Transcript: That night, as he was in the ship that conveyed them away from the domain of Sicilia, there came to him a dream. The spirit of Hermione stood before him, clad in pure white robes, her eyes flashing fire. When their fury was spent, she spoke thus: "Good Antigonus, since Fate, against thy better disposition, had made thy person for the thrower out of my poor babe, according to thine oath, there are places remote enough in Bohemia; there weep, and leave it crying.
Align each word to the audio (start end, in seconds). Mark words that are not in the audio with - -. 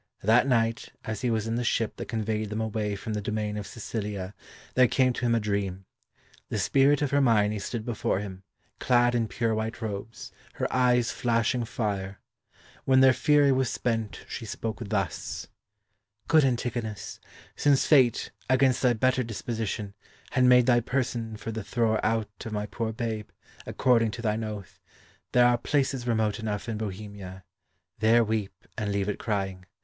That 0.23 0.47
night, 0.47 0.91
as 1.05 1.21
he 1.21 1.29
was 1.29 1.45
in 1.45 1.57
the 1.57 1.63
ship 1.63 1.97
that 1.97 2.07
conveyed 2.07 2.49
them 2.49 2.59
away 2.59 2.95
from 2.95 3.13
the 3.13 3.21
domain 3.21 3.55
of 3.55 3.67
Sicilia, 3.67 4.33
there 4.73 4.87
came 4.87 5.13
to 5.13 5.25
him 5.27 5.35
a 5.35 5.39
dream. 5.39 5.85
The 6.49 6.57
spirit 6.57 7.03
of 7.03 7.11
Hermione 7.11 7.59
stood 7.59 7.85
before 7.85 8.17
him, 8.19 8.41
clad 8.79 9.13
in 9.13 9.27
pure 9.27 9.53
white 9.53 9.79
robes, 9.79 10.31
her 10.55 10.65
eyes 10.73 11.11
flashing 11.11 11.65
fire. 11.65 12.19
When 12.83 13.01
their 13.01 13.13
fury 13.13 13.51
was 13.51 13.69
spent, 13.69 14.25
she 14.27 14.43
spoke 14.43 14.79
thus: 14.89 15.47
"Good 16.27 16.43
Antigonus, 16.45 17.19
since 17.55 17.85
Fate, 17.85 18.31
against 18.49 18.81
thy 18.81 18.93
better 18.93 19.21
disposition, 19.21 19.93
had 20.31 20.45
made 20.45 20.65
thy 20.65 20.79
person 20.79 21.37
for 21.37 21.51
the 21.51 21.63
thrower 21.63 22.03
out 22.03 22.31
of 22.43 22.51
my 22.51 22.65
poor 22.65 22.91
babe, 22.91 23.29
according 23.67 24.09
to 24.09 24.23
thine 24.23 24.43
oath, 24.43 24.79
there 25.31 25.45
are 25.45 25.59
places 25.59 26.07
remote 26.07 26.39
enough 26.39 26.67
in 26.67 26.79
Bohemia; 26.79 27.43
there 27.99 28.23
weep, 28.23 28.67
and 28.75 28.91
leave 28.91 29.07
it 29.07 29.19
crying. 29.19 29.65